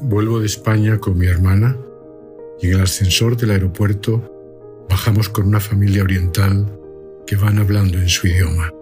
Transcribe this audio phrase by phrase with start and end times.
[0.00, 1.76] Vuelvo de España con mi hermana
[2.60, 6.66] y en el ascensor del aeropuerto bajamos con una familia oriental
[7.26, 8.72] que van hablando en su idioma.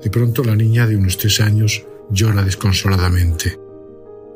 [0.00, 3.58] De pronto la niña de unos tres años llora desconsoladamente.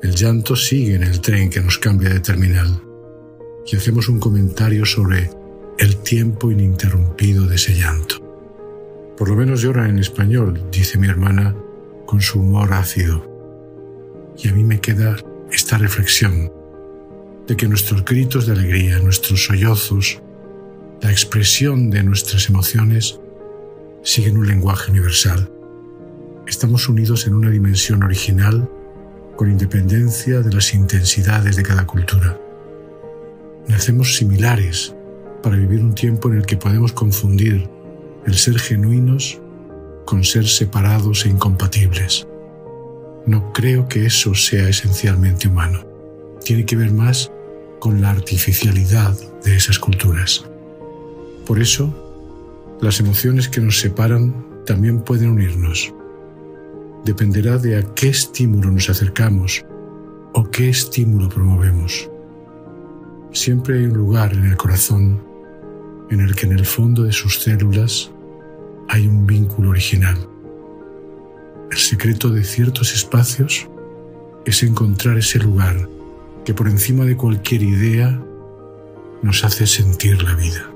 [0.02, 2.82] El llanto sigue en el tren que nos cambia de terminal
[3.64, 5.30] y hacemos un comentario sobre
[5.78, 8.16] el tiempo ininterrumpido de ese llanto.
[9.16, 11.54] Por lo menos llora en español, dice mi hermana
[12.06, 13.24] con su humor ácido.
[14.36, 15.16] Y a mí me queda
[15.50, 16.52] esta reflexión
[17.46, 20.20] de que nuestros gritos de alegría, nuestros sollozos,
[21.00, 23.18] la expresión de nuestras emociones
[24.02, 25.50] siguen un lenguaje universal.
[26.46, 28.68] Estamos unidos en una dimensión original
[29.36, 32.38] con independencia de las intensidades de cada cultura.
[33.68, 34.94] Nacemos similares
[35.42, 37.68] para vivir un tiempo en el que podemos confundir
[38.26, 39.40] el ser genuinos
[40.04, 42.26] con ser separados e incompatibles.
[43.28, 45.84] No creo que eso sea esencialmente humano.
[46.42, 47.30] Tiene que ver más
[47.78, 50.46] con la artificialidad de esas culturas.
[51.44, 51.92] Por eso,
[52.80, 55.92] las emociones que nos separan también pueden unirnos.
[57.04, 59.62] Dependerá de a qué estímulo nos acercamos
[60.32, 62.08] o qué estímulo promovemos.
[63.32, 65.22] Siempre hay un lugar en el corazón
[66.10, 68.10] en el que en el fondo de sus células
[68.88, 70.16] hay un vínculo original.
[71.88, 73.66] Secreto de ciertos espacios
[74.44, 75.88] es encontrar ese lugar
[76.44, 78.22] que por encima de cualquier idea
[79.22, 80.70] nos hace sentir la vida.